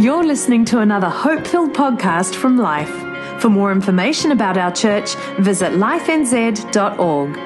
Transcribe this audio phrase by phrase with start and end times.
[0.00, 3.42] You're listening to another hope filled podcast from Life.
[3.42, 7.36] For more information about our church, visit lifenz.org.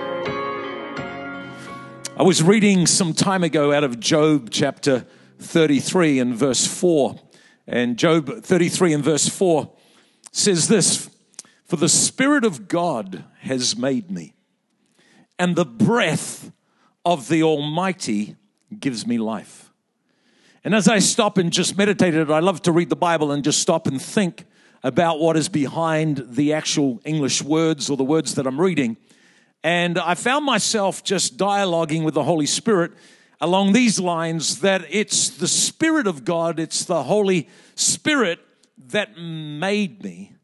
[2.14, 5.06] I was reading some time ago out of Job chapter
[5.38, 7.18] 33 and verse 4.
[7.66, 9.72] And Job 33 and verse 4
[10.30, 11.08] says this
[11.64, 14.34] For the Spirit of God has made me,
[15.38, 16.52] and the breath
[17.02, 18.36] of the Almighty
[18.78, 19.71] gives me life.
[20.64, 23.60] And as I stop and just meditated, I love to read the Bible and just
[23.60, 24.44] stop and think
[24.84, 28.96] about what is behind the actual English words or the words that I'm reading.
[29.64, 32.92] And I found myself just dialoguing with the Holy Spirit
[33.40, 38.38] along these lines that it's the Spirit of God, it's the Holy Spirit
[38.88, 40.34] that made me.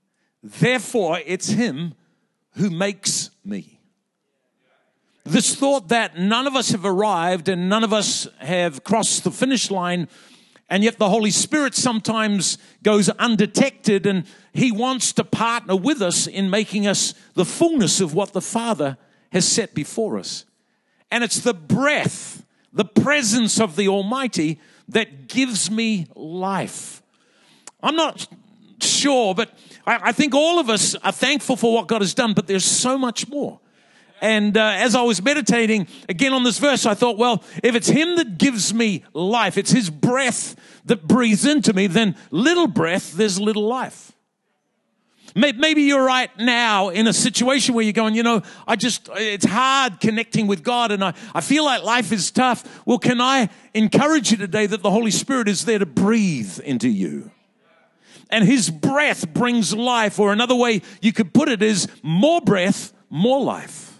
[0.42, 1.94] Therefore, it's Him
[2.52, 3.77] who makes me.
[5.28, 9.30] This thought that none of us have arrived and none of us have crossed the
[9.30, 10.08] finish line,
[10.70, 16.26] and yet the Holy Spirit sometimes goes undetected and He wants to partner with us
[16.26, 18.96] in making us the fullness of what the Father
[19.30, 20.46] has set before us.
[21.10, 22.42] And it's the breath,
[22.72, 27.02] the presence of the Almighty that gives me life.
[27.82, 28.26] I'm not
[28.80, 29.50] sure, but
[29.84, 32.96] I, think all of us are thankful for what God has done, but there's so
[32.96, 33.60] much more.
[34.20, 37.88] And uh, as I was meditating again on this verse, I thought, well, if it's
[37.88, 43.12] Him that gives me life, it's His breath that breathes into me, then little breath,
[43.12, 44.12] there's little life.
[45.34, 49.44] Maybe you're right now in a situation where you're going, you know, I just, it's
[49.44, 52.82] hard connecting with God and I, I feel like life is tough.
[52.86, 56.88] Well, can I encourage you today that the Holy Spirit is there to breathe into
[56.88, 57.30] you?
[58.30, 62.92] And His breath brings life, or another way you could put it is more breath,
[63.08, 63.97] more life.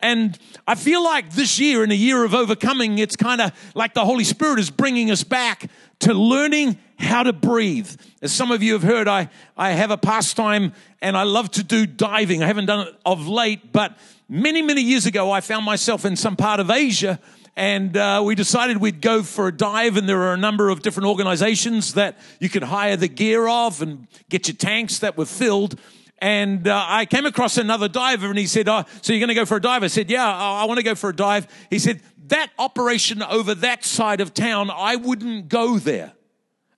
[0.00, 3.94] And I feel like this year, in a year of overcoming, it's kind of like
[3.94, 7.90] the Holy Spirit is bringing us back to learning how to breathe.
[8.20, 11.64] As some of you have heard, I, I have a pastime and I love to
[11.64, 12.42] do diving.
[12.42, 13.96] I haven't done it of late, but
[14.28, 17.18] many, many years ago, I found myself in some part of Asia
[17.56, 20.82] and uh, we decided we'd go for a dive and there are a number of
[20.82, 25.24] different organizations that you could hire the gear of and get your tanks that were
[25.24, 25.80] filled
[26.18, 29.34] and uh, I came across another diver and he said, oh, so you're going to
[29.34, 29.82] go for a dive?
[29.82, 31.46] I said, yeah, I, I want to go for a dive.
[31.70, 36.12] He said, that operation over that side of town, I wouldn't go there.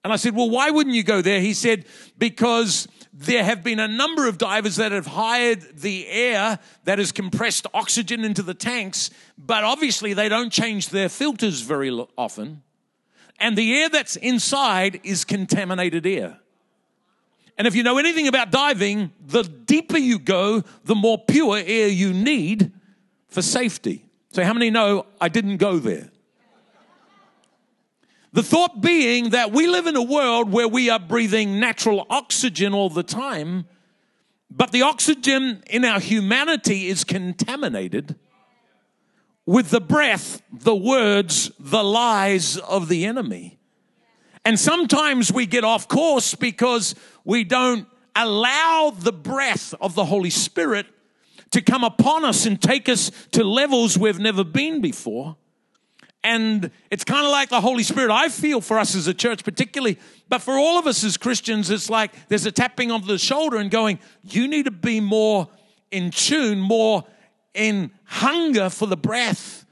[0.04, 1.41] And I said, well, why wouldn't you go there?
[1.41, 1.84] He said,
[2.19, 7.10] because there have been a number of divers that have hired the air that has
[7.12, 12.62] compressed oxygen into the tanks, but obviously they don't change their filters very often.
[13.41, 16.41] And the air that's inside is contaminated air.
[17.59, 21.89] And if you know anything about diving, the deeper you go, the more pure air
[21.89, 22.73] you need
[23.27, 24.07] for safety.
[24.31, 26.11] So, how many know I didn't go there?
[28.33, 32.75] The thought being that we live in a world where we are breathing natural oxygen
[32.75, 33.67] all the time,
[34.51, 38.17] but the oxygen in our humanity is contaminated
[39.47, 43.58] with the breath, the words, the lies of the enemy.
[44.49, 47.87] And sometimes we get off course because we don't
[48.17, 50.87] allow the breath of the Holy Spirit
[51.51, 55.37] to come upon us and take us to levels we've never been before.
[56.25, 59.45] And it's kind of like the Holy Spirit, I feel for us as a church,
[59.45, 59.99] particularly,
[60.31, 63.59] but for all of us as Christians, it's like there's a tapping of the shoulder
[63.59, 65.47] and going, you need to be more
[65.91, 67.05] in tune, more
[67.53, 69.67] in hunger for the breath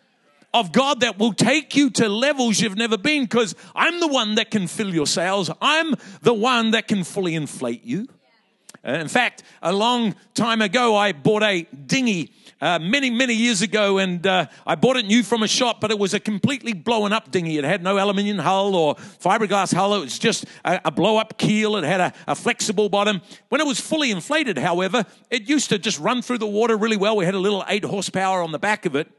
[0.57, 4.37] of God that will take you to levels you've never been because I'm the one
[4.37, 5.51] that can fill your sails.
[5.61, 8.09] I'm the one that can fully inflate you.
[8.87, 13.61] Uh, in fact, a long time ago, I bought a dinghy uh, many, many years
[13.61, 16.73] ago, and uh, I bought it new from a shop, but it was a completely
[16.73, 17.59] blown up dinghy.
[17.59, 19.95] It had no aluminium hull or fiberglass hull.
[19.95, 21.77] It was just a, a blow up keel.
[21.77, 23.21] It had a, a, flexible bottom.
[23.51, 26.97] When it was fully inflated, however, it used to just run through the water really
[26.97, 27.17] well.
[27.17, 29.11] We had a little eight horsepower on the back of it.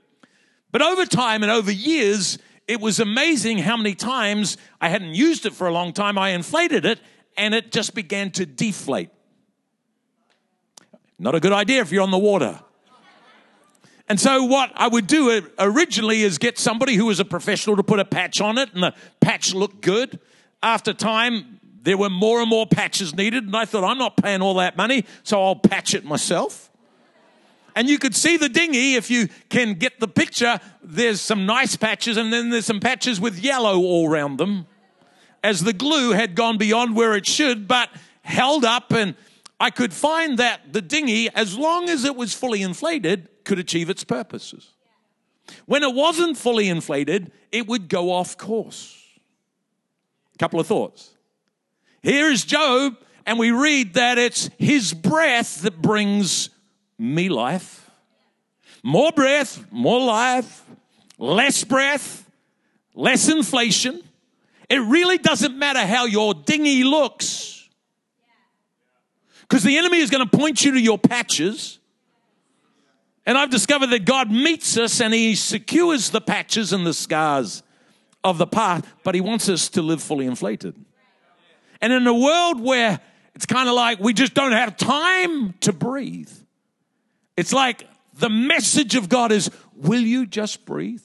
[0.77, 2.37] But over time and over years,
[2.67, 6.19] it was amazing how many times I hadn't used it for a long time.
[6.19, 6.99] I inflated it
[7.35, 9.09] and it just began to deflate.
[11.17, 12.59] Not a good idea if you're on the water.
[14.07, 17.83] And so, what I would do originally is get somebody who was a professional to
[17.83, 20.19] put a patch on it, and the patch looked good.
[20.61, 24.43] After time, there were more and more patches needed, and I thought, I'm not paying
[24.43, 26.69] all that money, so I'll patch it myself.
[27.77, 30.59] And you could see the dinghy if you can get the picture.
[30.81, 34.65] There's some nice patches, and then there's some patches with yellow all around them,
[35.43, 37.89] as the glue had gone beyond where it should, but
[38.23, 38.91] held up.
[38.91, 39.13] And
[39.59, 43.91] I could find that the dinghy, as long as it was fully inflated, could achieve
[43.91, 44.73] its purposes.
[45.67, 48.99] When it wasn't fully inflated, it would go off course.
[50.33, 51.11] A couple of thoughts.
[52.01, 52.97] Here is Job,
[53.27, 56.49] and we read that it's his breath that brings
[56.97, 57.89] me life.
[58.83, 60.63] More breath, more life,
[61.17, 62.29] less breath,
[62.93, 64.01] less inflation.
[64.69, 67.67] It really doesn't matter how your dinghy looks.
[69.41, 71.79] Because the enemy is going to point you to your patches.
[73.25, 77.63] And I've discovered that God meets us and he secures the patches and the scars
[78.23, 80.75] of the path, but he wants us to live fully inflated.
[81.81, 82.99] And in a world where
[83.35, 86.31] it's kind of like we just don't have time to breathe,
[87.37, 91.03] it's like the message of God is, will you just breathe?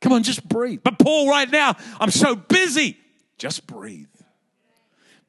[0.00, 0.80] Come on, just breathe.
[0.84, 2.98] But Paul, right now, I'm so busy.
[3.38, 4.06] Just breathe.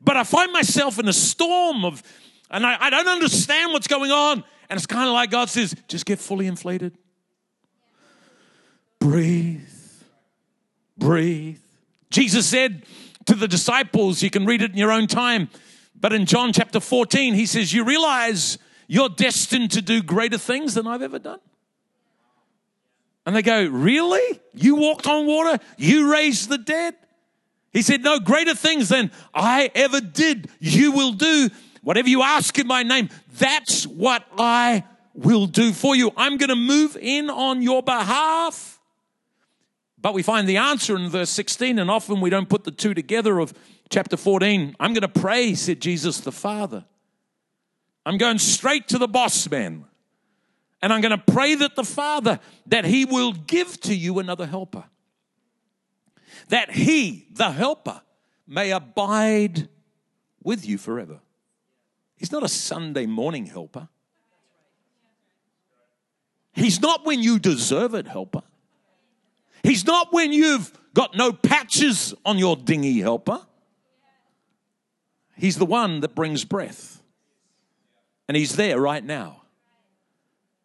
[0.01, 2.03] But I find myself in a storm of,
[2.51, 4.43] and I, I don't understand what's going on.
[4.69, 6.95] And it's kind of like God says, just get fully inflated.
[8.99, 9.61] Breathe.
[10.97, 11.59] Breathe.
[12.11, 12.85] Jesus said
[13.25, 15.49] to the disciples, you can read it in your own time,
[15.99, 18.57] but in John chapter 14, he says, You realize
[18.91, 21.39] you're destined to do greater things than I've ever done?
[23.23, 24.41] And they go, Really?
[24.55, 25.63] You walked on water?
[25.77, 26.95] You raised the dead?
[27.71, 31.51] He said, No, greater things than I ever did, you will do.
[31.83, 34.83] Whatever you ask in my name, that's what I
[35.13, 36.11] will do for you.
[36.17, 38.79] I'm going to move in on your behalf.
[40.01, 42.95] But we find the answer in verse 16, and often we don't put the two
[42.95, 43.53] together of
[43.91, 44.75] chapter 14.
[44.79, 46.85] I'm going to pray, said Jesus the Father.
[48.09, 49.85] I'm going straight to the boss man.
[50.81, 54.47] And I'm going to pray that the Father, that He will give to you another
[54.47, 54.85] helper.
[56.47, 58.01] That He, the helper,
[58.47, 59.69] may abide
[60.41, 61.19] with you forever.
[62.15, 63.89] He's not a Sunday morning helper.
[66.53, 68.41] He's not when you deserve it, helper.
[69.61, 73.45] He's not when you've got no patches on your dinghy, helper.
[75.37, 76.98] He's the one that brings breath.
[78.29, 79.41] And He's there right now.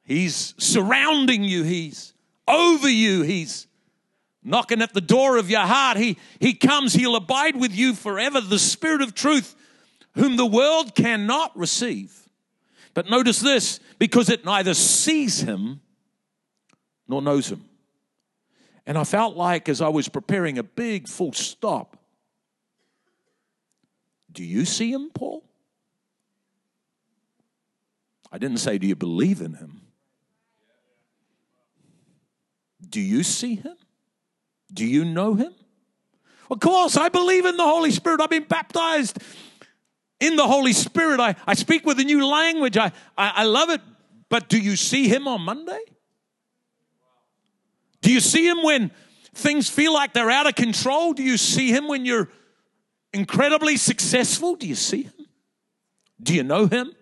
[0.04, 1.62] He's surrounding you.
[1.62, 2.12] He's
[2.46, 3.22] over you.
[3.22, 3.66] He's
[4.42, 5.96] knocking at the door of your heart.
[5.96, 6.92] He, he comes.
[6.92, 8.42] He'll abide with you forever.
[8.42, 9.56] The Spirit of truth,
[10.12, 12.28] whom the world cannot receive.
[12.92, 15.80] But notice this because it neither sees him
[17.08, 17.64] nor knows him.
[18.86, 21.96] And I felt like as I was preparing a big full stop,
[24.30, 25.42] do you see him, Paul?
[28.34, 29.82] I didn't say, do you believe in him?
[32.88, 33.76] Do you see him?
[34.72, 35.54] Do you know him?
[36.50, 38.20] Of course, I believe in the Holy Spirit.
[38.20, 39.22] I've been baptized
[40.18, 41.20] in the Holy Spirit.
[41.20, 42.76] I, I speak with a new language.
[42.76, 43.80] I, I, I love it.
[44.28, 45.78] But do you see him on Monday?
[48.02, 48.90] Do you see him when
[49.32, 51.12] things feel like they're out of control?
[51.12, 52.28] Do you see him when you're
[53.12, 54.56] incredibly successful?
[54.56, 55.26] Do you see him?
[56.20, 56.94] Do you know him?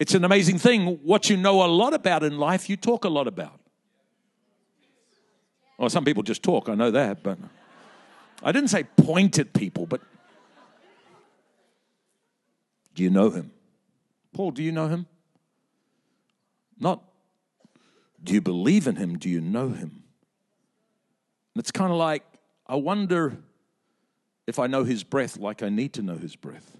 [0.00, 0.98] It's an amazing thing.
[1.04, 3.60] What you know a lot about in life, you talk a lot about.
[5.78, 7.38] Well, some people just talk, I know that, but
[8.42, 10.00] I didn't say point at people, but
[12.94, 13.52] do you know him?
[14.32, 15.06] Paul, do you know him?
[16.78, 17.02] Not
[18.22, 19.18] do you believe in him?
[19.18, 20.02] Do you know him?
[21.54, 22.22] And it's kind of like,
[22.66, 23.38] I wonder
[24.46, 26.76] if I know his breath like I need to know his breath.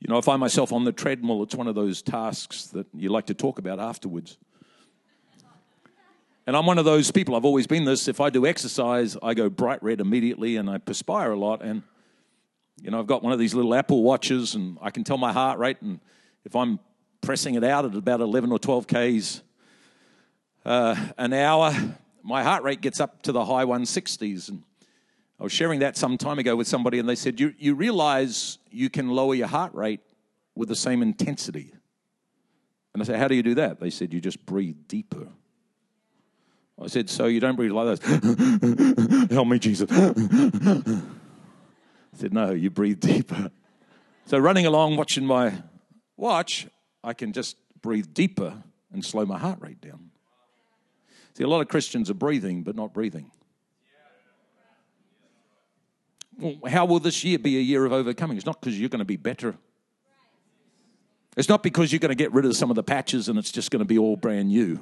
[0.00, 1.42] You know, I find myself on the treadmill.
[1.42, 4.38] It's one of those tasks that you like to talk about afterwards.
[6.46, 8.08] And I'm one of those people, I've always been this.
[8.08, 11.62] If I do exercise, I go bright red immediately and I perspire a lot.
[11.62, 11.82] And,
[12.82, 15.32] you know, I've got one of these little Apple watches and I can tell my
[15.32, 15.76] heart rate.
[15.82, 16.00] And
[16.44, 16.80] if I'm
[17.20, 19.42] pressing it out at about 11 or 12 Ks
[20.64, 21.72] uh, an hour,
[22.22, 24.48] my heart rate gets up to the high 160s.
[24.48, 24.62] And
[25.40, 28.58] I was sharing that some time ago with somebody and they said, You, you realize
[28.70, 30.00] you can lower your heart rate
[30.54, 31.72] with the same intensity.
[32.92, 33.80] And I said, How do you do that?
[33.80, 35.28] They said, You just breathe deeper.
[36.78, 39.28] I said, So you don't breathe like this.
[39.30, 39.90] Help me, Jesus.
[39.90, 41.00] I
[42.14, 43.50] said, No, you breathe deeper.
[44.26, 45.54] So running along, watching my
[46.18, 46.66] watch,
[47.02, 50.10] I can just breathe deeper and slow my heart rate down.
[51.32, 53.30] See, a lot of Christians are breathing, but not breathing.
[53.30, 53.40] Well,
[56.68, 58.36] how will this year be a year of overcoming?
[58.36, 59.56] It's not because you're going to be better.
[61.36, 63.52] It's not because you're going to get rid of some of the patches and it's
[63.52, 64.80] just going to be all brand new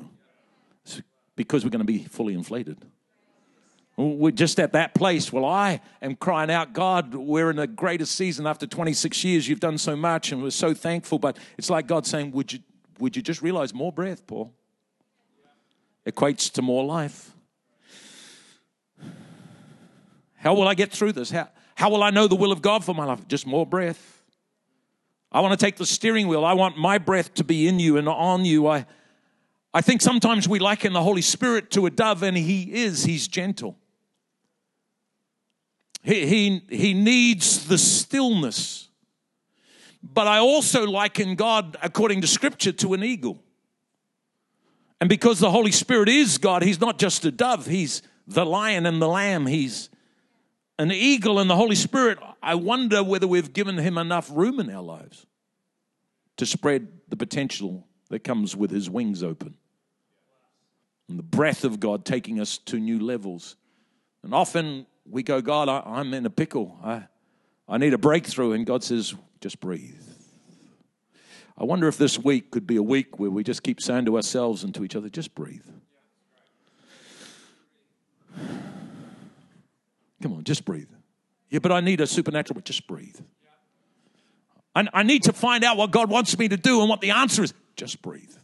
[0.84, 1.02] It's
[1.36, 2.78] because we're going to be fully inflated.
[3.96, 5.32] We're just at that place.
[5.32, 9.48] Well, I am crying out, God, we're in the greatest season after 26 years.
[9.48, 11.18] You've done so much, and we're so thankful.
[11.18, 12.60] But it's like God saying, Would you,
[13.00, 14.54] would you just realize more breath, Paul?
[16.06, 17.32] Equates to more life.
[20.38, 21.30] How will I get through this?
[21.30, 23.26] How, How will I know the will of God for my life?
[23.28, 24.22] Just more breath.
[25.30, 26.44] I want to take the steering wheel.
[26.44, 28.66] I want my breath to be in you and on you.
[28.66, 28.86] I,
[29.74, 33.04] I think sometimes we liken the Holy Spirit to a dove, and He is.
[33.04, 33.76] He's gentle.
[36.02, 38.88] He, he, he needs the stillness.
[40.02, 43.42] But I also liken God, according to Scripture, to an eagle.
[45.00, 48.86] And because the Holy Spirit is God, He's not just a dove, He's the lion
[48.86, 49.46] and the lamb.
[49.46, 49.90] He's
[50.78, 52.18] an eagle and the Holy Spirit.
[52.42, 55.26] I wonder whether we've given Him enough room in our lives
[56.36, 59.54] to spread the potential that comes with His wings open.
[61.08, 63.56] And the breath of God taking us to new levels.
[64.22, 66.78] And often we go, God, I, am in a pickle.
[66.84, 67.04] I,
[67.68, 68.52] I need a breakthrough.
[68.52, 69.96] And God says, just breathe.
[71.56, 74.16] I wonder if this week could be a week where we just keep saying to
[74.16, 75.66] ourselves and to each other, just breathe.
[80.22, 80.88] Come on, just breathe.
[81.50, 83.18] Yeah, but I need a supernatural, but just breathe.
[84.74, 87.10] I, I need to find out what God wants me to do and what the
[87.10, 87.54] answer is.
[87.76, 88.34] Just breathe.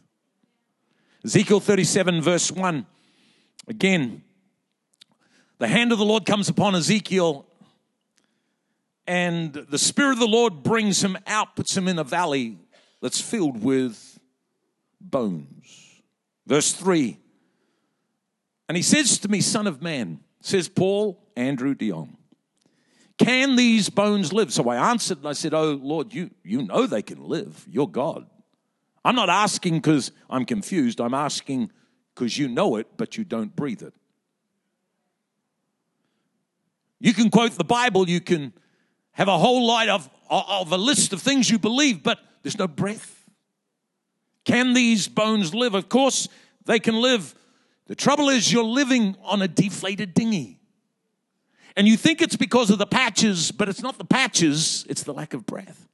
[1.23, 2.85] Ezekiel 37, verse 1.
[3.67, 4.23] Again,
[5.57, 7.45] the hand of the Lord comes upon Ezekiel,
[9.07, 12.57] and the Spirit of the Lord brings him out, puts him in a valley
[13.01, 14.19] that's filled with
[14.99, 16.01] bones.
[16.47, 17.17] Verse 3
[18.67, 22.17] And he says to me, Son of man, says Paul Andrew de Jong,
[23.17, 24.51] can these bones live?
[24.51, 27.65] So I answered and I said, Oh Lord, you, you know they can live.
[27.69, 28.25] You're God.
[29.03, 30.99] I'm not asking because I'm confused.
[30.99, 31.71] I'm asking
[32.13, 33.93] because you know it, but you don't breathe it.
[36.99, 38.53] You can quote the Bible, you can
[39.11, 42.67] have a whole lot of, of a list of things you believe, but there's no
[42.67, 43.25] breath.
[44.43, 45.73] Can these bones live?
[45.73, 46.27] Of course,
[46.65, 47.35] they can live.
[47.87, 50.59] The trouble is, you're living on a deflated dinghy.
[51.75, 55.13] And you think it's because of the patches, but it's not the patches, it's the
[55.13, 55.87] lack of breath.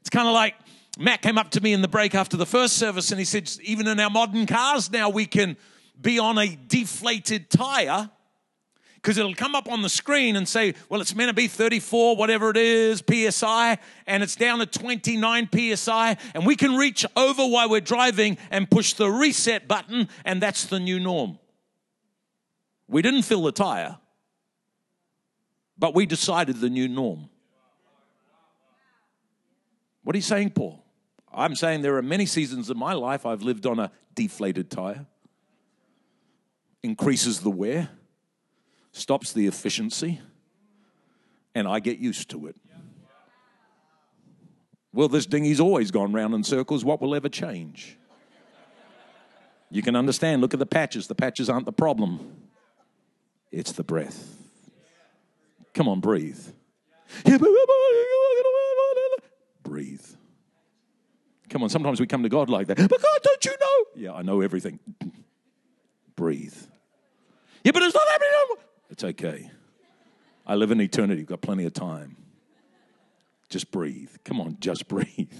[0.00, 0.54] It's kind of like
[0.98, 3.50] Matt came up to me in the break after the first service and he said,
[3.62, 5.56] even in our modern cars now, we can
[6.00, 8.10] be on a deflated tire
[8.96, 12.16] because it'll come up on the screen and say, well, it's meant to be 34,
[12.16, 17.46] whatever it is, PSI, and it's down to 29 PSI, and we can reach over
[17.46, 21.38] while we're driving and push the reset button, and that's the new norm.
[22.90, 23.98] We didn't fill the tire,
[25.78, 27.30] but we decided the new norm.
[30.02, 30.84] What are you saying, Paul?
[31.32, 35.06] I'm saying there are many seasons in my life I've lived on a deflated tire,
[36.82, 37.90] increases the wear
[38.92, 40.20] stops the efficiency,
[41.54, 42.56] and I get used to it.
[44.92, 46.84] Well, this dinghy's always gone round in circles.
[46.84, 47.96] What will ever change?
[49.70, 50.40] You can understand.
[50.40, 51.06] Look at the patches.
[51.06, 52.49] The patches aren't the problem,
[53.50, 54.36] it's the breath.
[55.74, 56.38] Come on, breathe.
[59.62, 60.06] Breathe.
[61.48, 62.76] Come on, sometimes we come to God like that.
[62.76, 63.84] But God, don't you know?
[63.94, 64.78] Yeah, I know everything.
[66.16, 66.54] Breathe.
[67.64, 68.64] Yeah, but it's not happening.
[68.90, 69.50] It's okay.
[70.46, 71.20] I live in eternity.
[71.20, 72.16] You've got plenty of time.
[73.48, 74.10] Just breathe.
[74.24, 75.32] Come on, just breathe.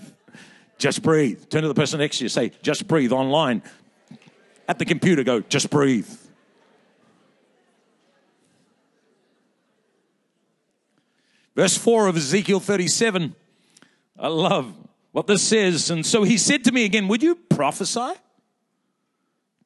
[0.78, 1.48] Just breathe.
[1.48, 2.28] Turn to the person next to you.
[2.28, 3.62] Say, just breathe online.
[4.68, 6.08] At the computer, go, just breathe.
[11.60, 13.36] Verse 4 of Ezekiel 37.
[14.18, 14.72] I love
[15.12, 15.90] what this says.
[15.90, 18.14] And so he said to me again, Would you prophesy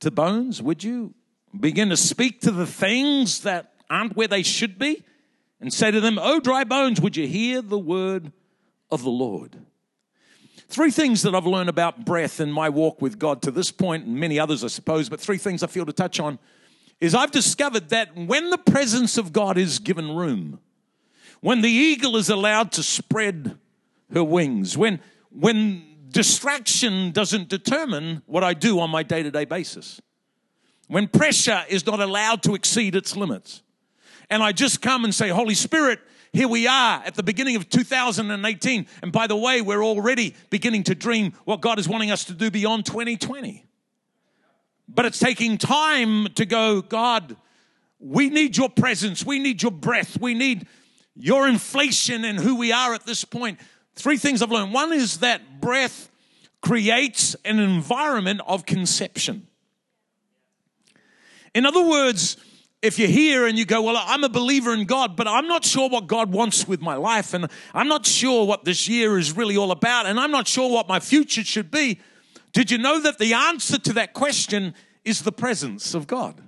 [0.01, 0.61] to bones?
[0.61, 1.15] Would you
[1.57, 5.05] begin to speak to the things that aren't where they should be
[5.61, 8.33] and say to them, Oh, dry bones, would you hear the word
[8.91, 9.59] of the Lord?
[10.69, 14.05] Three things that I've learned about breath in my walk with God to this point,
[14.05, 16.41] and many others, I suppose, but three things I feel to touch on
[17.01, 20.59] is I've discovered that when the presence of God is given room,
[21.45, 23.59] when the eagle is allowed to spread
[24.15, 24.99] her wings, when,
[25.29, 30.01] when distraction doesn't determine what I do on my day to day basis,
[30.89, 33.61] when pressure is not allowed to exceed its limits,
[34.31, 36.01] and I just come and say, Holy Spirit,
[36.33, 38.87] here we are at the beginning of 2018.
[39.03, 42.33] And by the way, we're already beginning to dream what God is wanting us to
[42.33, 43.67] do beyond 2020.
[44.89, 47.37] But it's taking time to go, God,
[47.99, 49.27] we need your presence.
[49.27, 50.19] We need your breath.
[50.19, 50.67] We need
[51.16, 53.59] your inflation and who we are at this point.
[53.94, 54.73] Three things I've learned.
[54.73, 56.11] One is that breath
[56.61, 59.47] creates an environment of conception.
[61.54, 62.37] In other words,
[62.83, 65.64] if you're here and you go, Well, I'm a believer in God, but I'm not
[65.64, 69.37] sure what God wants with my life, and I'm not sure what this year is
[69.37, 72.00] really all about, and I'm not sure what my future should be,
[72.52, 76.40] did you know that the answer to that question is the presence of God?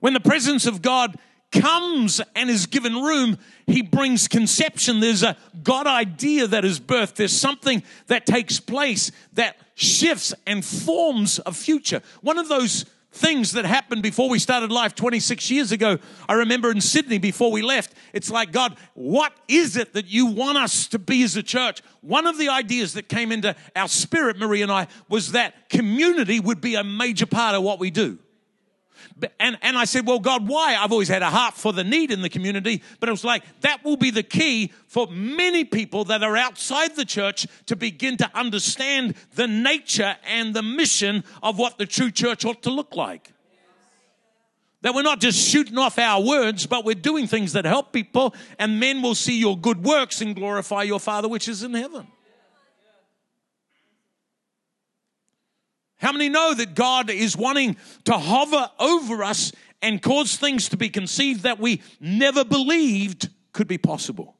[0.00, 1.16] When the presence of God
[1.52, 5.00] comes and is given room, he brings conception.
[5.00, 7.16] There's a God idea that is birthed.
[7.16, 12.02] There's something that takes place that shifts and forms a future.
[12.20, 12.84] One of those
[13.16, 15.98] things that happened before we started life 26 years ago.
[16.28, 20.26] I remember in Sydney before we left, it's like, God, what is it that you
[20.26, 21.82] want us to be as a church?
[22.02, 26.40] One of the ideas that came into our spirit, Marie and I, was that community
[26.40, 28.18] would be a major part of what we do.
[29.40, 30.76] And, and I said, well, God, why?
[30.76, 33.44] I've always had a heart for the need in the community, but it was like
[33.62, 38.18] that will be the key for many people that are outside the church to begin
[38.18, 42.94] to understand the nature and the mission of what the true church ought to look
[42.94, 43.32] like.
[44.82, 48.34] That we're not just shooting off our words, but we're doing things that help people,
[48.58, 52.06] and men will see your good works and glorify your Father which is in heaven.
[55.98, 60.76] How many know that God is wanting to hover over us and cause things to
[60.76, 64.36] be conceived that we never believed could be possible?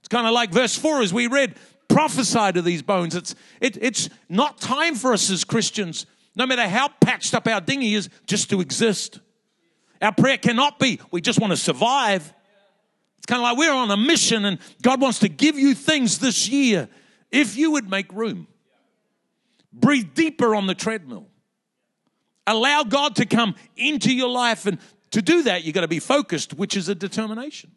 [0.00, 1.56] It's kind of like verse 4 as we read,
[1.88, 3.14] prophesy to these bones.
[3.14, 7.60] It's, it, it's not time for us as Christians, no matter how patched up our
[7.60, 9.20] dinghy is, just to exist.
[10.00, 12.32] Our prayer cannot be, we just want to survive.
[13.16, 16.18] It's kind of like we're on a mission and God wants to give you things
[16.18, 16.88] this year
[17.30, 18.46] if you would make room.
[19.72, 21.28] Breathe deeper on the treadmill.
[22.46, 24.66] Allow God to come into your life.
[24.66, 24.78] And
[25.10, 27.72] to do that, you've got to be focused, which is a determination.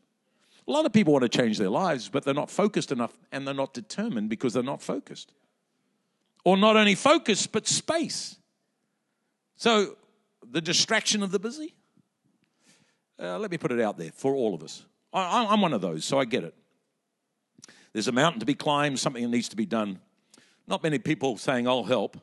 [0.68, 3.46] A lot of people want to change their lives, but they're not focused enough and
[3.46, 5.34] they're not determined because they're not focused.
[6.46, 8.38] Or not only focus, but space.
[9.56, 9.98] So,
[10.50, 11.76] the distraction of the busy.
[13.20, 14.84] Uh, let me put it out there for all of us.
[15.14, 16.56] I, I'm one of those, so I get it.
[17.94, 20.00] There's a mountain to be climbed, something that needs to be done.
[20.68, 22.18] Not many people saying, I'll help.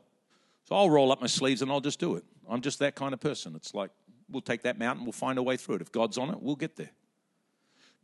[0.64, 2.24] So I'll roll up my sleeves and I'll just do it.
[2.48, 3.54] I'm just that kind of person.
[3.56, 3.90] It's like,
[4.30, 5.82] we'll take that mountain, we'll find a way through it.
[5.82, 6.90] If God's on it, we'll get there.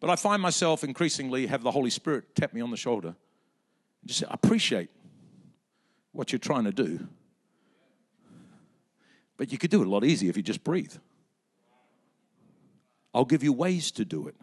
[0.01, 4.07] But I find myself increasingly have the Holy Spirit tap me on the shoulder and
[4.07, 4.91] just say, I appreciate
[6.13, 7.07] what you're trying to do.
[9.37, 10.95] But you could do it a lot easier if you just breathe.
[13.13, 14.37] I'll give you ways to do it.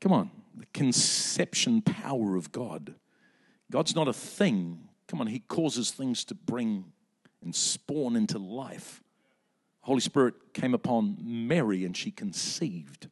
[0.00, 2.94] Come on, the conception power of God.
[3.72, 4.86] God's not a thing.
[5.08, 6.84] Come on, He causes things to bring
[7.42, 9.02] and spawn into life.
[9.80, 13.08] Holy Spirit came upon Mary and she conceived.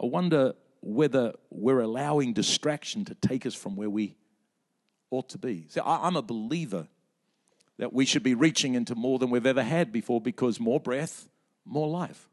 [0.00, 4.16] I wonder whether we're allowing distraction to take us from where we
[5.10, 5.66] ought to be.
[5.68, 6.86] See, I'm a believer
[7.78, 11.28] that we should be reaching into more than we've ever had before because more breath,
[11.64, 12.28] more life.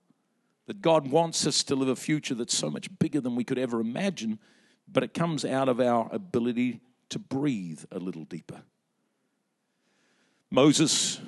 [0.68, 3.58] That God wants us to live a future that's so much bigger than we could
[3.58, 4.40] ever imagine,
[4.88, 6.80] but it comes out of our ability
[7.14, 8.64] to breathe a little deeper.
[10.50, 11.20] Moses,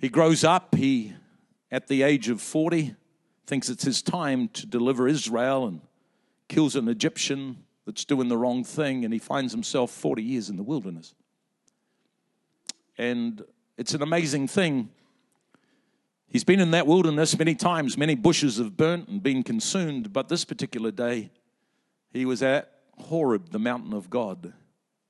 [0.00, 1.14] he grows up, he,
[1.70, 2.96] at the age of 40,
[3.46, 5.80] thinks it's his time to deliver Israel and
[6.48, 10.56] kills an Egyptian that's doing the wrong thing, and he finds himself 40 years in
[10.56, 11.14] the wilderness.
[12.98, 13.40] And
[13.78, 14.88] it's an amazing thing.
[16.26, 17.96] He's been in that wilderness many times.
[17.96, 21.30] Many bushes have burnt and been consumed, but this particular day,
[22.12, 24.52] he was at Horeb, the mountain of God,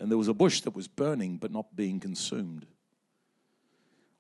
[0.01, 2.67] and there was a bush that was burning but not being consumed.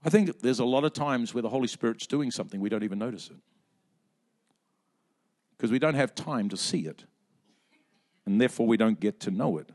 [0.04, 2.84] I think there's a lot of times where the Holy Spirit's doing something, we don't
[2.84, 3.36] even notice it.
[5.56, 7.04] Because we don't have time to see it,
[8.26, 9.70] and therefore we don't get to know it.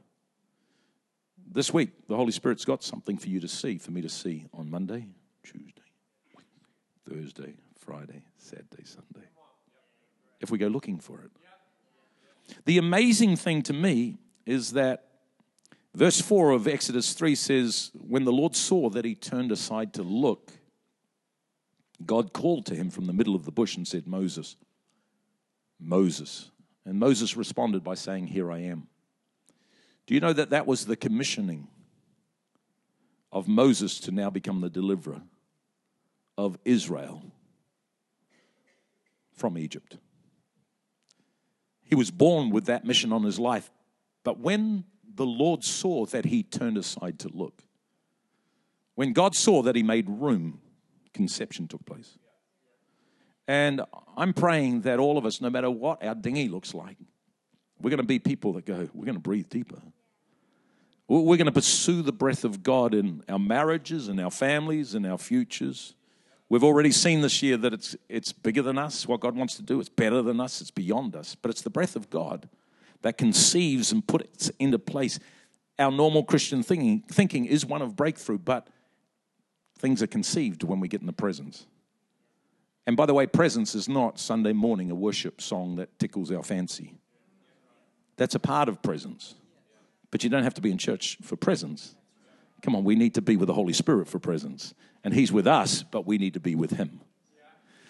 [1.52, 4.46] This week, the Holy Spirit's got something for you to see, for me to see
[4.54, 5.08] on Monday,
[5.44, 5.82] Tuesday,
[7.10, 9.28] Thursday, Friday, Saturday, Sunday.
[10.42, 11.32] If we go looking for it.
[12.66, 15.06] The amazing thing to me is that
[15.96, 20.04] verse 4 of Exodus 3 says, When the Lord saw that he turned aside to
[20.04, 20.52] look,
[22.06, 24.56] God called to him from the middle of the bush and said, Moses,
[25.80, 26.52] Moses.
[26.86, 28.88] And Moses responded by saying, Here I am.
[30.08, 31.68] Do you know that that was the commissioning
[33.32, 35.22] of Moses to now become the deliverer
[36.38, 37.24] of Israel
[39.34, 39.98] from Egypt?
[41.90, 43.72] He was born with that mission on his life.
[44.24, 44.84] But when
[45.16, 47.64] the Lord saw that he turned aside to look,
[48.94, 50.62] when God saw that he made room,
[51.14, 52.18] conception took place.
[53.48, 53.82] And
[54.16, 56.98] I'm praying that all of us, no matter what our dinghy looks like,
[57.82, 59.82] we're going to be people that go, we're going to breathe deeper.
[61.08, 65.08] We're going to pursue the breath of God in our marriages and our families and
[65.08, 65.96] our futures.
[66.50, 69.62] We've already seen this year that it's, it's bigger than us, what God wants to
[69.62, 69.80] do.
[69.80, 71.36] It's better than us, it's beyond us.
[71.36, 72.50] But it's the breath of God
[73.04, 75.20] that conceives and puts into place.
[75.78, 78.68] Our normal Christian thinking, thinking is one of breakthrough, but
[79.78, 81.68] things are conceived when we get in the presence.
[82.88, 86.44] And by the way, presence is not Sunday morning a worship song that tickles our
[86.44, 86.96] fancy.
[88.18, 89.36] That's a part of presence.
[90.12, 91.96] But you don't have to be in church for presence.
[92.62, 94.74] Come on, we need to be with the Holy Spirit for presence.
[95.04, 97.02] And He's with us, but we need to be with Him.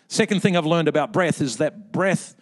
[0.08, 2.36] Second thing I've learned about breath is that breath,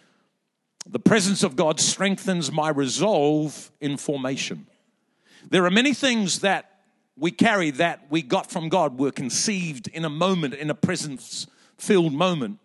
[0.86, 4.66] the presence of God, strengthens my resolve in formation.
[5.50, 6.78] There are many things that
[7.18, 11.46] we carry that we got from God, were conceived in a moment, in a presence
[11.76, 12.58] filled moment.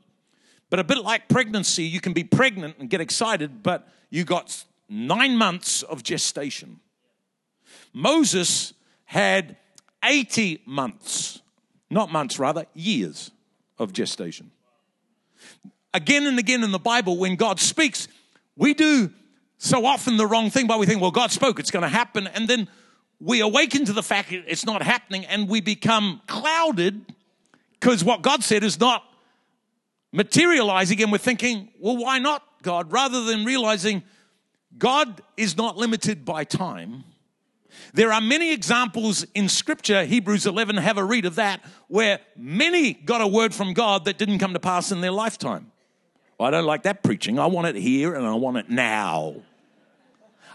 [0.69, 4.63] But a bit like pregnancy, you can be pregnant and get excited, but you got
[4.87, 6.79] nine months of gestation.
[7.93, 8.73] Moses
[9.13, 9.57] had
[10.03, 11.39] 80 months,
[11.91, 13.29] not months, rather, years
[13.77, 14.49] of gestation.
[15.93, 18.07] Again and again in the Bible, when God speaks,
[18.57, 19.11] we do
[19.59, 22.25] so often the wrong thing, but we think, well, God spoke, it's going to happen.
[22.25, 22.67] And then
[23.19, 27.05] we awaken to the fact it's not happening and we become clouded
[27.73, 29.03] because what God said is not
[30.11, 32.91] materializing, and we're thinking, well, why not, God?
[32.91, 34.01] Rather than realizing
[34.75, 37.03] God is not limited by time.
[37.93, 42.93] There are many examples in Scripture, Hebrews 11, have a read of that, where many
[42.93, 45.71] got a word from God that didn't come to pass in their lifetime.
[46.37, 47.39] Well, I don't like that preaching.
[47.39, 49.35] I want it here and I want it now.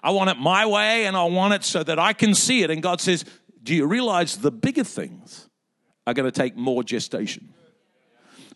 [0.03, 2.71] I want it my way and I want it so that I can see it.
[2.71, 3.25] And God says,
[3.63, 5.49] Do you realize the bigger things
[6.07, 7.53] are going to take more gestation,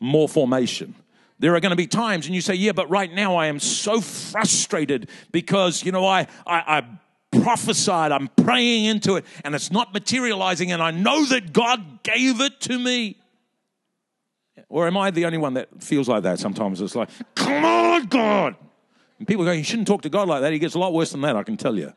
[0.00, 0.94] more formation?
[1.38, 3.58] There are going to be times, and you say, Yeah, but right now I am
[3.58, 6.82] so frustrated because, you know, I, I, I
[7.32, 12.40] prophesied, I'm praying into it, and it's not materializing, and I know that God gave
[12.40, 13.16] it to me.
[14.68, 16.80] Or am I the only one that feels like that sometimes?
[16.80, 18.56] It's like, Come on, God.
[19.18, 20.52] And people go, you shouldn't talk to God like that.
[20.52, 21.92] He gets a lot worse than that, I can tell you.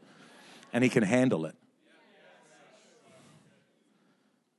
[0.71, 1.55] And he can handle it.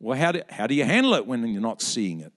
[0.00, 2.32] Well, how do, how do you handle it when you're not seeing it?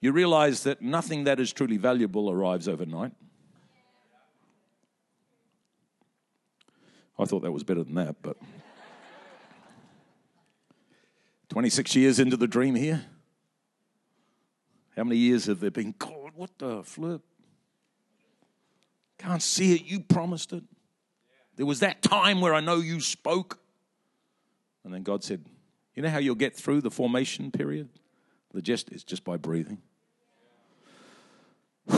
[0.00, 3.12] You realize that nothing that is truly valuable arrives overnight.
[7.22, 8.36] I thought that was better than that, but
[11.50, 13.04] 26 years into the dream here.
[14.96, 15.94] How many years have there been?
[15.98, 17.22] God, what the flip?
[19.18, 19.84] Can't see it.
[19.84, 20.64] You promised it.
[21.56, 23.58] There was that time where I know you spoke.
[24.84, 25.46] And then God said,
[25.94, 27.88] You know how you'll get through the formation period?
[28.52, 29.78] The gist is just by breathing.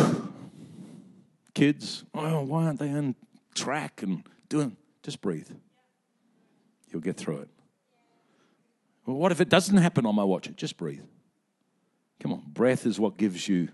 [1.55, 3.15] Kids, oh, why aren't they on
[3.55, 4.77] track and doing?
[5.05, 5.49] Just breathe.
[6.91, 7.49] You'll get through it.
[9.07, 10.51] Well, what if it doesn't happen on my watch?
[10.57, 11.05] Just breathe.
[12.21, 13.69] Come on, breath is what gives you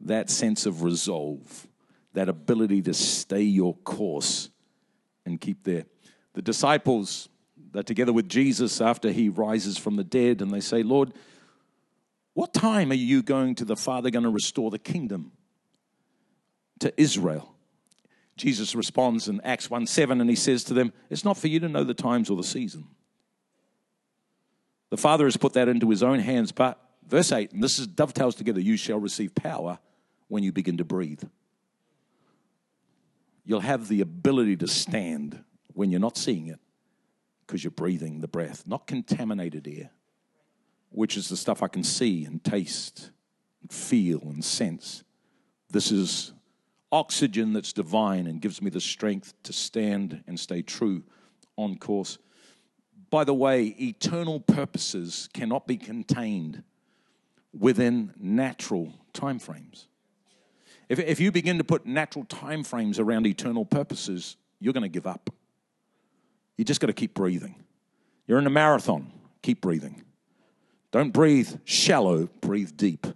[0.00, 1.66] that sense of resolve
[2.14, 4.50] that ability to stay your course
[5.24, 5.84] and keep there.
[6.34, 7.28] The disciples,
[7.72, 11.12] they're together with Jesus after he rises from the dead, and they say, Lord,
[12.34, 15.32] what time are you going to the Father going to restore the kingdom
[16.80, 17.54] to Israel?
[18.38, 21.60] Jesus responds in Acts 1 7, and he says to them, It's not for you
[21.60, 22.86] to know the times or the season.
[24.90, 27.86] The Father has put that into his own hands, but verse 8, and this is
[27.86, 29.78] dovetails together, you shall receive power
[30.28, 31.22] when you begin to breathe
[33.48, 36.60] you'll have the ability to stand when you're not seeing it
[37.46, 39.88] because you're breathing the breath, not contaminated air,
[40.90, 43.10] which is the stuff I can see and taste
[43.62, 45.02] and feel and sense.
[45.70, 46.34] This is
[46.90, 51.02] oxygen that's divine and gives me the strength to stand and stay true
[51.56, 52.18] on course.
[53.10, 56.62] By the way, eternal purposes cannot be contained
[57.58, 59.86] within natural timeframes.
[60.88, 64.88] If, if you begin to put natural time frames around eternal purposes, you're going to
[64.88, 65.30] give up.
[66.56, 67.54] You just got to keep breathing.
[68.26, 70.02] You're in a marathon, keep breathing.
[70.90, 73.06] Don't breathe shallow, breathe deep.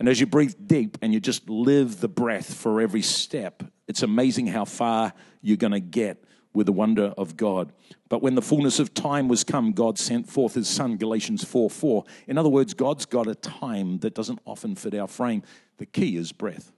[0.00, 4.02] And as you breathe deep and you just live the breath for every step, it's
[4.02, 7.70] amazing how far you're going to get with the wonder of God.
[8.08, 11.68] But when the fullness of time was come, God sent forth his son, Galatians 4
[11.68, 12.04] 4.
[12.28, 15.42] In other words, God's got a time that doesn't often fit our frame.
[15.76, 16.72] The key is breath.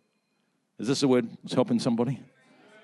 [0.81, 2.19] Is this a word that's helping somebody?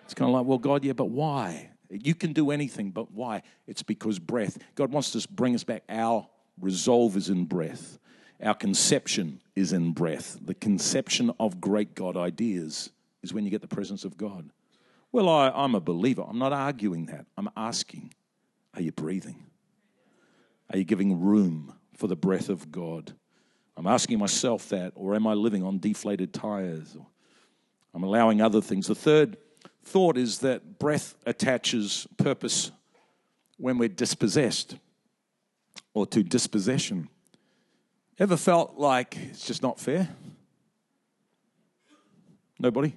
[0.04, 1.70] It's kind of like, well, God, yeah, but why?
[1.90, 3.42] You can do anything, but why?
[3.66, 4.56] It's because breath.
[4.76, 5.82] God wants to bring us back.
[5.88, 6.28] Our
[6.60, 7.98] resolve is in breath.
[8.42, 10.38] Our conception is in breath.
[10.40, 12.90] The conception of great God ideas
[13.22, 14.50] is when you get the presence of God.
[15.10, 16.24] Well, I, I'm a believer.
[16.28, 17.26] I'm not arguing that.
[17.36, 18.12] I'm asking,
[18.74, 19.46] are you breathing?
[20.70, 23.12] Are you giving room for the breath of God?
[23.76, 26.94] I'm asking myself that, or am I living on deflated tires?
[26.98, 27.06] Or
[27.94, 28.86] I'm allowing other things.
[28.86, 29.36] The third
[29.84, 32.70] thought is that breath attaches purpose
[33.56, 34.76] when we're dispossessed
[35.94, 37.08] or to dispossession.
[38.18, 40.08] Ever felt like it's just not fair?
[42.58, 42.94] Nobody?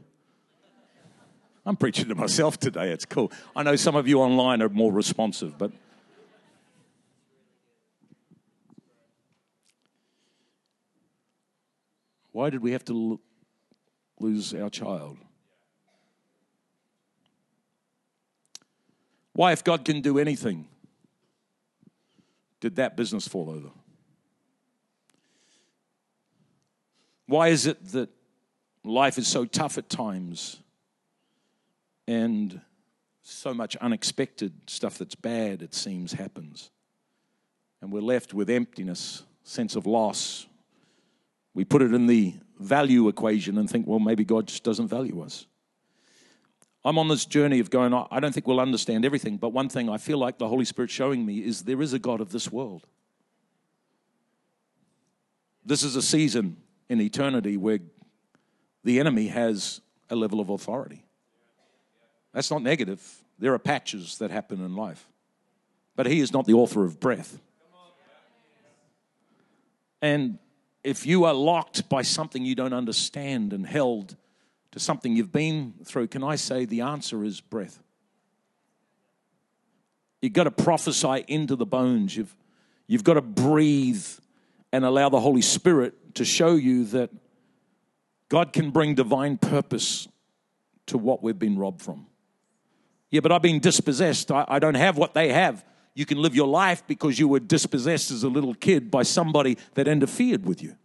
[1.64, 2.92] I'm preaching to myself today.
[2.92, 3.32] It's cool.
[3.56, 5.72] I know some of you online are more responsive, but.
[12.32, 13.20] Why did we have to
[14.20, 15.18] lose our child?
[19.34, 20.68] Why, if God can do anything,
[22.60, 23.70] did that business fall over?
[27.32, 28.10] Why is it that
[28.84, 30.60] life is so tough at times
[32.06, 32.60] and
[33.22, 36.72] so much unexpected stuff that's bad, it seems, happens?
[37.82, 40.46] And we're left with emptiness, sense of loss.
[41.54, 45.22] We put it in the value equation and think, well, maybe God just doesn't value
[45.22, 45.46] us.
[46.84, 49.90] I'm on this journey of going, I don't think we'll understand everything, but one thing
[49.90, 52.52] I feel like the Holy Spirit showing me is there is a God of this
[52.52, 52.86] world.
[55.66, 56.58] This is a season
[56.92, 57.80] in eternity where
[58.84, 61.06] the enemy has a level of authority.
[62.34, 63.02] That's not negative.
[63.40, 65.08] There are patches that happen in life.
[65.96, 67.40] But he is not the author of breath.
[70.02, 70.38] And
[70.84, 74.18] if you are locked by something you don't understand and held
[74.72, 77.82] to something you've been through, can I say the answer is breath?
[80.22, 82.18] You've got to prophesy into the bones.
[82.18, 82.36] You've,
[82.86, 84.06] you've got to breathe
[84.74, 87.10] and allow the Holy Spirit to show you that
[88.30, 90.08] God can bring divine purpose
[90.88, 92.08] to what we've been robbed from.
[93.10, 94.32] Yeah, but I've been dispossessed.
[94.32, 95.66] I, I don't have what they have.
[95.94, 99.58] You can live your life because you were dispossessed as a little kid by somebody
[99.74, 100.76] that interfered with you.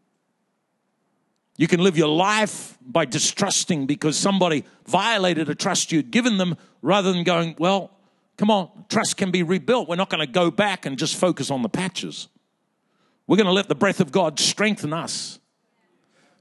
[1.56, 6.56] You can live your life by distrusting because somebody violated a trust you'd given them
[6.82, 7.92] rather than going, well,
[8.36, 9.88] come on, trust can be rebuilt.
[9.88, 12.28] We're not going to go back and just focus on the patches.
[13.26, 15.38] We're going to let the breath of God strengthen us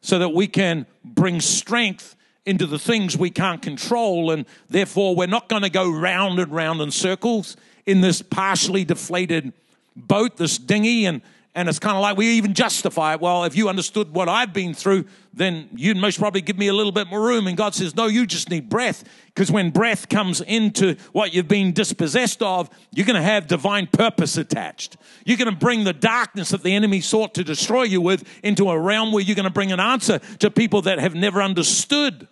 [0.02, 4.30] so that we can bring strength into the things we can't control.
[4.32, 8.86] And therefore, we're not going to go round and round in circles in this partially
[8.86, 9.52] deflated
[9.96, 11.22] boat, this dinghy, and
[11.56, 13.22] and it's kind of like we even justify it.
[13.22, 16.74] Well, if you understood what I've been through, then you'd most probably give me a
[16.74, 17.48] little bit more room.
[17.48, 19.06] And God says, no, you just need breath.
[19.28, 23.88] Because when breath comes into what you've been dispossessed of, you're going to have divine
[23.88, 24.98] purpose attached.
[25.24, 28.70] You're going to bring the darkness that the enemy sought to destroy you with into
[28.70, 32.28] a realm where you're going to bring an answer to people that have never understood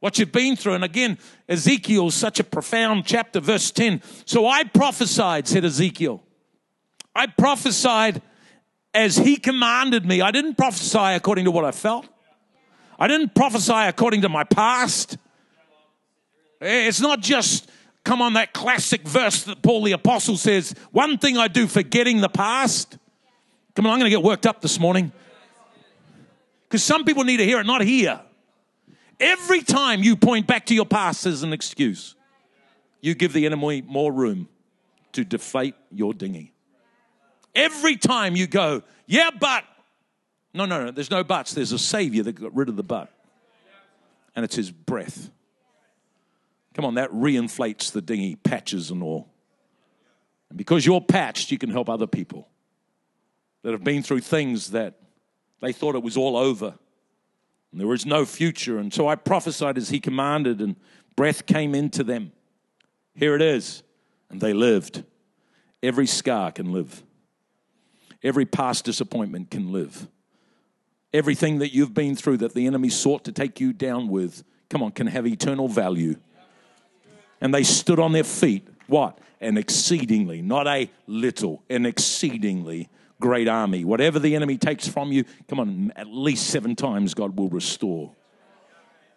[0.00, 0.74] what you've been through.
[0.74, 1.16] And again,
[1.48, 4.02] Ezekiel's such a profound chapter, verse 10.
[4.26, 6.22] So I prophesied, said Ezekiel.
[7.18, 8.22] I prophesied
[8.94, 10.20] as he commanded me.
[10.20, 12.06] I didn't prophesy according to what I felt.
[12.96, 15.18] I didn't prophesy according to my past.
[16.60, 17.68] Eh, it's not just,
[18.04, 22.20] come on, that classic verse that Paul the Apostle says, one thing I do, forgetting
[22.20, 22.96] the past.
[23.74, 25.10] Come on, I'm going to get worked up this morning.
[26.68, 28.20] Because some people need to hear it, not here.
[29.18, 32.14] Every time you point back to your past as an excuse,
[33.00, 34.48] you give the enemy more room
[35.12, 36.52] to deflate your dinghy.
[37.58, 39.64] Every time you go, yeah, but.
[40.54, 41.54] No, no, no, there's no buts.
[41.54, 43.10] There's a Savior that got rid of the but.
[44.36, 45.30] And it's His breath.
[46.74, 49.28] Come on, that reinflates the dinghy, patches and all.
[50.48, 52.48] And because you're patched, you can help other people
[53.62, 55.00] that have been through things that
[55.60, 56.74] they thought it was all over.
[57.72, 58.78] And there was no future.
[58.78, 60.76] And so I prophesied as he commanded, and
[61.16, 62.32] breath came into them.
[63.14, 63.82] Here it is.
[64.30, 65.02] And they lived.
[65.82, 67.02] Every scar can live.
[68.22, 70.08] Every past disappointment can live.
[71.12, 74.82] Everything that you've been through that the enemy sought to take you down with, come
[74.82, 76.16] on, can have eternal value.
[77.40, 78.66] And they stood on their feet.
[78.88, 79.18] What?
[79.40, 82.88] An exceedingly, not a little, an exceedingly
[83.20, 83.84] great army.
[83.84, 88.12] Whatever the enemy takes from you, come on, at least seven times God will restore.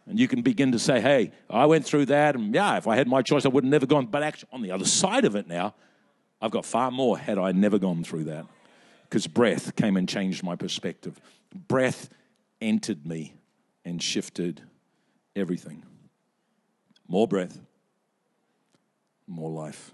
[0.06, 2.96] And you can begin to say, hey, I went through that, and yeah, if I
[2.96, 4.06] had my choice, I would have never gone.
[4.08, 5.74] But actually, on the other side of it now,
[6.42, 8.46] I've got far more had I never gone through that
[9.12, 11.20] because breath came and changed my perspective.
[11.68, 12.08] Breath
[12.62, 13.34] entered me
[13.84, 14.62] and shifted
[15.36, 15.84] everything.
[17.10, 17.60] More breath,
[19.28, 19.92] more life.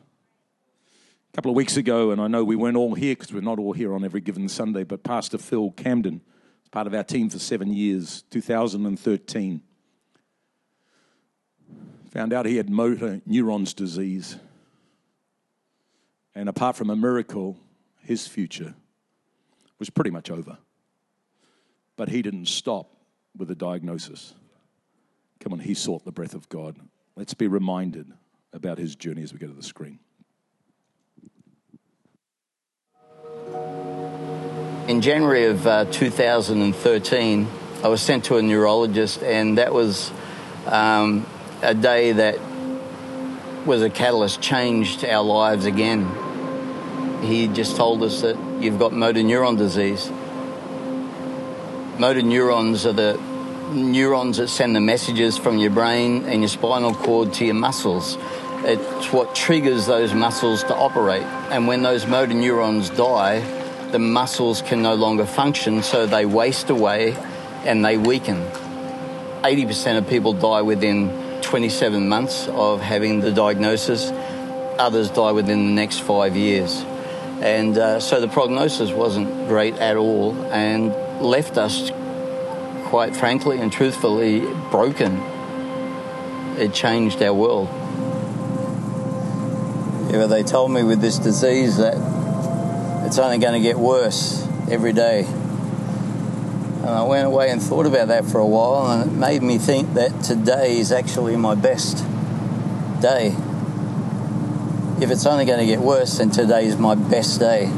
[1.34, 3.58] A couple of weeks ago, and I know we weren't all here because we're not
[3.58, 6.22] all here on every given Sunday, but Pastor Phil Camden,
[6.70, 9.62] part of our team for seven years, 2013,
[12.12, 14.38] found out he had motor neurons disease.
[16.36, 17.58] And apart from a miracle,
[18.04, 18.76] his future
[19.80, 20.58] was pretty much over.
[21.96, 22.92] But he didn't stop
[23.36, 24.34] with a diagnosis.
[25.40, 26.76] Come on, he sought the breath of God.
[27.16, 28.12] Let's be reminded
[28.54, 30.00] about his journey as we go to the screen.
[34.88, 37.48] In January of uh, 2013,
[37.84, 40.12] I was sent to a neurologist, and that was
[40.66, 41.26] um,
[41.62, 42.40] a day that
[43.66, 46.10] was a catalyst, changed our lives again.
[47.22, 50.10] He just told us that you've got motor neuron disease.
[52.00, 53.20] Motor neurons are the
[53.72, 58.18] neurons that send the messages from your brain and your spinal cord to your muscles.
[58.64, 61.24] It's what triggers those muscles to operate.
[61.52, 63.40] And when those motor neurons die,
[63.92, 67.16] the muscles can no longer function, so they waste away
[67.66, 68.46] and they weaken.
[69.44, 74.12] 80% of people die within 27 months of having the diagnosis,
[74.80, 76.84] others die within the next five years.
[77.42, 81.92] And uh, so the prognosis wasn't great at all and left us,
[82.86, 84.40] quite frankly and truthfully,
[84.72, 85.22] broken.
[86.58, 87.70] It changed our world.
[90.12, 91.94] Yeah, they told me with this disease that
[93.06, 95.26] it's only going to get worse every day.
[95.26, 99.58] And I went away and thought about that for a while, and it made me
[99.58, 102.04] think that today is actually my best
[103.02, 103.36] day.
[105.00, 107.72] If it's only going to get worse, then today is my best day.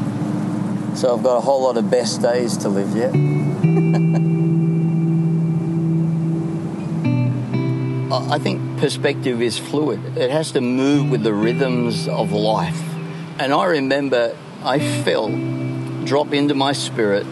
[0.95, 3.13] So I've got a whole lot of best days to live yet.
[8.31, 10.17] I think perspective is fluid.
[10.17, 12.81] It has to move with the rhythms of life.
[13.37, 15.31] And I remember I felt
[16.05, 17.27] drop into my spirit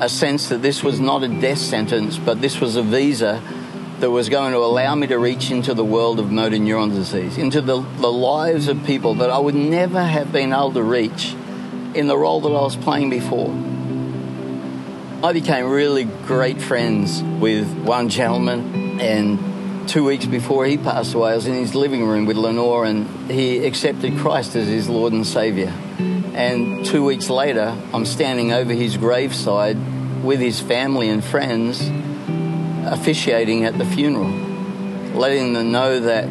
[0.00, 3.40] a sense that this was not a death sentence, but this was a visa
[4.00, 7.36] that was going to allow me to reach into the world of motor neuron disease,
[7.36, 11.34] into the, the lives of people that I would never have been able to reach
[11.94, 13.50] in the role that I was playing before.
[15.20, 21.32] I became really great friends with one gentleman, and two weeks before he passed away,
[21.32, 25.12] I was in his living room with Lenore, and he accepted Christ as his Lord
[25.12, 25.72] and Savior.
[26.34, 29.76] And two weeks later, I'm standing over his graveside
[30.22, 31.80] with his family and friends,
[32.92, 34.30] officiating at the funeral,
[35.14, 36.24] letting them know that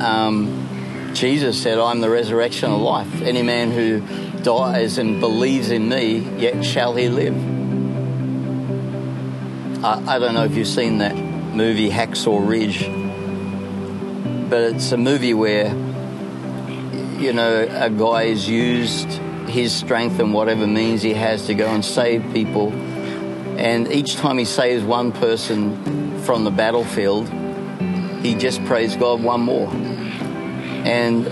[0.00, 3.22] um, Jesus said, I'm the resurrection of life.
[3.22, 4.00] Any man who
[4.42, 7.34] dies and believes in me, yet shall he live.
[9.84, 12.88] I, I don't know if you've seen that movie, Hacksaw Ridge,
[14.50, 15.68] but it's a movie where,
[17.18, 19.08] you know, a guy is used
[19.48, 22.70] his strength and whatever means he has to go and save people.
[23.58, 27.28] And each time he saves one person from the battlefield,
[28.22, 29.68] he just prays God one more.
[29.68, 31.26] And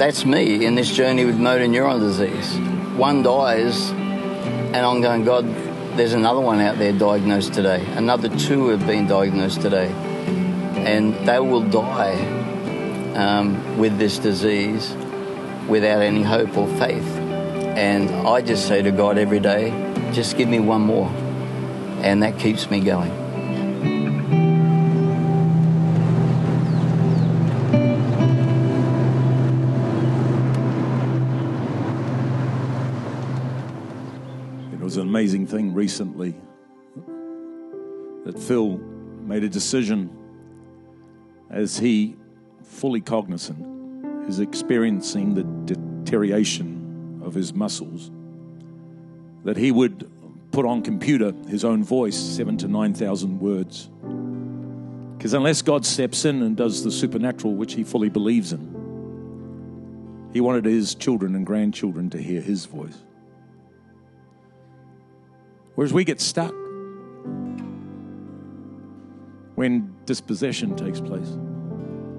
[0.00, 2.56] that's me in this journey with motor neuron disease.
[2.96, 5.46] One dies, and I'm going, God,
[5.96, 7.84] there's another one out there diagnosed today.
[7.96, 9.88] Another two have been diagnosed today.
[9.90, 12.14] And they will die
[13.16, 14.94] um, with this disease
[15.68, 17.06] without any hope or faith.
[17.76, 21.08] And I just say to God every day, just give me one more.
[22.02, 23.10] And that keeps me going.
[34.72, 36.34] It was an amazing thing recently
[38.24, 38.78] that Phil
[39.22, 40.10] made a decision
[41.50, 42.16] as he,
[42.62, 48.10] fully cognizant, is experiencing the deterioration of his muscles,
[49.44, 50.10] that he would
[50.52, 53.88] put on computer his own voice, seven to 9,000 words.
[55.16, 60.40] Because unless God steps in and does the supernatural, which he fully believes in, he
[60.40, 62.96] wanted his children and grandchildren to hear his voice.
[65.74, 66.52] Whereas we get stuck
[69.54, 71.36] when dispossession takes place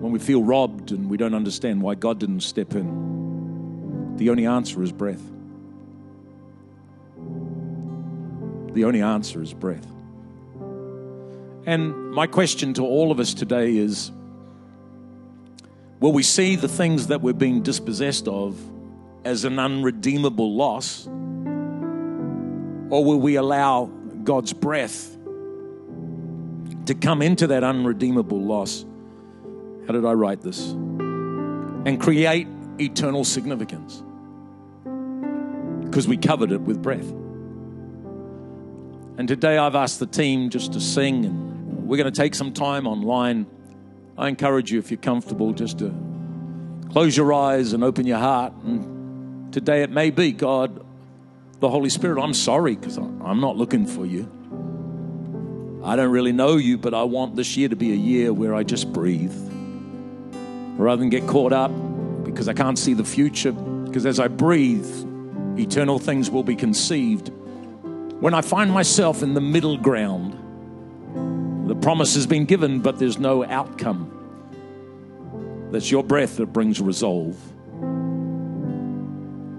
[0.04, 4.46] when we feel robbed and we don't understand why God didn't step in, the only
[4.46, 5.22] answer is breath.
[8.74, 9.86] The only answer is breath.
[11.66, 14.12] And my question to all of us today is
[16.00, 18.60] will we see the things that we're being dispossessed of
[19.24, 21.08] as an unredeemable loss?
[22.90, 23.86] Or will we allow
[24.24, 25.18] God's breath
[26.86, 28.86] to come into that unredeemable loss
[29.86, 30.72] how did I write this?
[30.72, 32.48] And create
[32.80, 34.02] eternal significance.
[35.84, 37.12] Because we covered it with breath.
[39.16, 42.52] And today I've asked the team just to sing, and we're going to take some
[42.52, 43.46] time online.
[44.18, 45.94] I encourage you, if you're comfortable, just to
[46.92, 48.54] close your eyes and open your heart.
[48.64, 50.84] And today it may be God,
[51.60, 52.22] the Holy Spirit.
[52.22, 54.32] I'm sorry because I'm not looking for you.
[55.84, 58.56] I don't really know you, but I want this year to be a year where
[58.56, 59.36] I just breathe
[60.76, 61.72] rather than get caught up
[62.24, 63.52] because I can't see the future.
[63.52, 64.90] Because as I breathe,
[65.60, 67.32] eternal things will be conceived.
[68.24, 70.32] When I find myself in the middle ground,
[71.68, 74.10] the promise has been given, but there's no outcome.
[75.74, 77.36] That's your breath that brings resolve.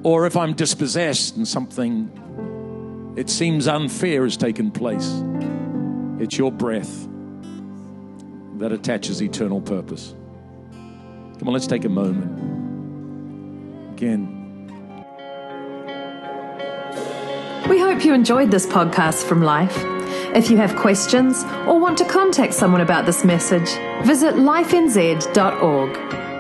[0.03, 5.23] Or if I'm dispossessed and something it seems unfair has taken place,
[6.19, 7.07] it's your breath
[8.61, 10.15] that attaches eternal purpose.
[11.39, 12.33] Come on, let's take a moment.
[13.93, 14.34] Again.
[17.69, 19.75] We hope you enjoyed this podcast from Life.
[20.37, 23.69] If you have questions or want to contact someone about this message,
[24.05, 26.34] visit lifenz.org.